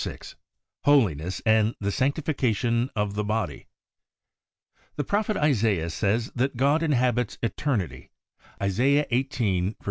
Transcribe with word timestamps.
VI 0.03 0.17
HOLINESS 0.85 1.41
AND 1.45 1.75
THE 1.79 1.91
SANCTIFICATION 1.91 2.89
OF 2.95 3.13
THE 3.13 3.23
BODY 3.23 3.67
The 4.95 5.03
Prophet 5.03 5.37
Isaiah 5.37 5.91
says 5.91 6.31
that 6.33 6.57
God 6.57 6.81
inhabits 6.81 7.37
Eternity 7.43 8.09
(Isaiah 8.59 9.05
Ivii. 9.11 9.75